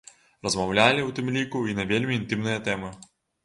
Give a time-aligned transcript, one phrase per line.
[0.47, 2.95] Размаўлялі, у тым ліку, і на вельмі інтымныя тэмы.